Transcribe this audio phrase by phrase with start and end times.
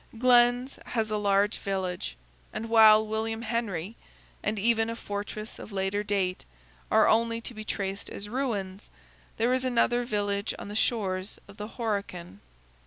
[0.17, 2.17] Glen's has a large village;
[2.51, 3.95] and while William Henry,
[4.41, 6.43] and even a fortress of later date,
[6.89, 8.89] are only to be traced as ruins,
[9.37, 12.39] there is another village on the shores of the Horican.